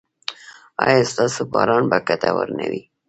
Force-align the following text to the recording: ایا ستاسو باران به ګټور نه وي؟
ایا 0.85 1.01
ستاسو 1.11 1.41
باران 1.53 1.83
به 1.91 1.97
ګټور 2.07 2.47
نه 2.57 2.65
وي؟ 2.71 2.81